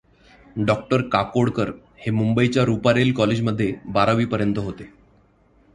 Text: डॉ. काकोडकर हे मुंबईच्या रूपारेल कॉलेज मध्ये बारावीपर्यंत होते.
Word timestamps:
डॉ. 0.55 0.75
काकोडकर 1.11 1.71
हे 1.97 2.11
मुंबईच्या 2.11 2.63
रूपारेल 2.65 3.13
कॉलेज 3.13 3.41
मध्ये 3.41 3.73
बारावीपर्यंत 3.85 4.57
होते. 4.57 4.89